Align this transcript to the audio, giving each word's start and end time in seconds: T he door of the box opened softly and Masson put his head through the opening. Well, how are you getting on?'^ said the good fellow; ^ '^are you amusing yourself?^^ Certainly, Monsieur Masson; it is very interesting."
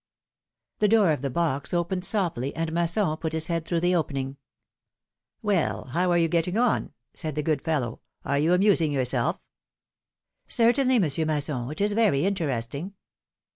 T 0.79 0.85
he 0.85 0.87
door 0.87 1.11
of 1.11 1.21
the 1.21 1.29
box 1.29 1.75
opened 1.75 2.05
softly 2.05 2.55
and 2.55 2.71
Masson 2.73 3.17
put 3.17 3.33
his 3.33 3.45
head 3.45 3.65
through 3.65 3.81
the 3.81 3.93
opening. 3.95 4.37
Well, 5.43 5.89
how 5.89 6.09
are 6.11 6.17
you 6.17 6.27
getting 6.27 6.57
on?'^ 6.57 6.89
said 7.13 7.35
the 7.35 7.43
good 7.43 7.61
fellow; 7.61 8.01
^ 8.25 8.27
'^are 8.31 8.41
you 8.41 8.55
amusing 8.55 8.91
yourself?^^ 8.91 9.39
Certainly, 10.47 10.97
Monsieur 10.97 11.25
Masson; 11.25 11.69
it 11.69 11.81
is 11.81 11.93
very 11.93 12.25
interesting." 12.25 12.95